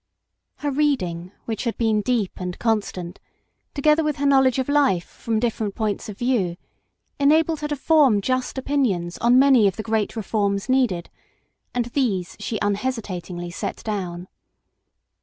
[0.55, 3.19] Her reading, which had been deep and constant,
[3.75, 6.57] together with her knowledge of life from different points of view,
[7.19, 11.11] enabled her to form just opinions on many of the great reforms needed,
[11.75, 14.27] and these she unhesitatingly set down.